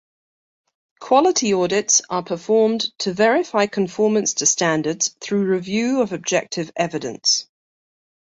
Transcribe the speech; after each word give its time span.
Quality 0.99 1.53
audits 1.53 2.01
are 2.09 2.23
performed 2.23 2.89
to 2.97 3.13
verify 3.13 3.67
conformance 3.67 4.33
to 4.33 4.47
standards 4.47 5.09
through 5.21 5.45
review 5.45 6.01
of 6.01 6.11
objective 6.11 6.71
evidence. 6.75 7.47